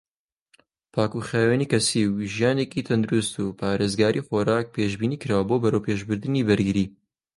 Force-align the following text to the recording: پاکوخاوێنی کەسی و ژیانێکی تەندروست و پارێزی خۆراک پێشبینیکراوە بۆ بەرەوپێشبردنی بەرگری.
پاکوخاوێنی 0.93 1.69
کەسی 1.73 2.03
و 2.13 2.15
ژیانێکی 2.33 2.85
تەندروست 2.87 3.33
و 3.39 3.55
پارێزی 3.59 4.25
خۆراک 4.27 4.65
پێشبینیکراوە 4.75 5.45
بۆ 5.49 5.55
بەرەوپێشبردنی 5.63 6.45
بەرگری. 6.47 6.85